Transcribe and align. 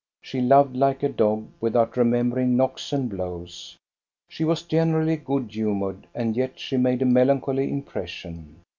She 0.19 0.41
loved 0.41 0.75
like 0.75 1.03
a 1.03 1.09
dog, 1.09 1.49
without 1.59 1.95
remembering 1.95 2.57
knocks 2.57 2.91
and 2.91 3.07
blows. 3.07 3.77
She 4.27 4.43
was 4.43 4.63
generally 4.63 5.15
good 5.15 5.51
humored, 5.51 6.07
and 6.15 6.35
yet 6.35 6.57
she 6.57 6.75
made 6.75 7.03
a 7.03 7.05
melancholy 7.05 7.69
impression. 7.71 8.61